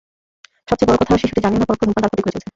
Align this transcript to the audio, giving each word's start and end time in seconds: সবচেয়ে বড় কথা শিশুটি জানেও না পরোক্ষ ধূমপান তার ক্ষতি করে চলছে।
সবচেয়ে 0.69 0.87
বড় 0.89 0.97
কথা 1.01 1.13
শিশুটি 1.15 1.39
জানেও 1.41 1.59
না 1.59 1.67
পরোক্ষ 1.67 1.81
ধূমপান 1.81 2.01
তার 2.03 2.11
ক্ষতি 2.11 2.23
করে 2.23 2.33
চলছে। 2.35 2.49